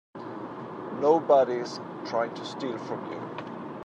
[0.99, 3.21] Nobody's trying to steal from you.